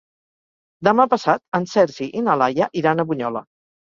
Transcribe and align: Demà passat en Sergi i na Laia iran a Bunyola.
Demà 0.87 1.03
passat 1.11 1.41
en 1.59 1.67
Sergi 1.73 2.07
i 2.21 2.23
na 2.29 2.37
Laia 2.43 2.69
iran 2.81 3.05
a 3.05 3.07
Bunyola. 3.13 3.43